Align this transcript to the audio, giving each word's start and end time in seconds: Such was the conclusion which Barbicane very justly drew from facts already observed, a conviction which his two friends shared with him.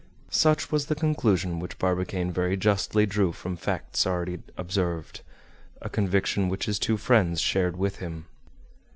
Such 0.31 0.71
was 0.71 0.87
the 0.87 0.95
conclusion 0.95 1.59
which 1.59 1.77
Barbicane 1.77 2.31
very 2.31 2.57
justly 2.57 3.05
drew 3.05 3.31
from 3.31 3.55
facts 3.55 4.07
already 4.07 4.39
observed, 4.57 5.21
a 5.79 5.89
conviction 5.91 6.49
which 6.49 6.65
his 6.65 6.79
two 6.79 6.97
friends 6.97 7.39
shared 7.39 7.77
with 7.77 7.97
him. 7.97 8.25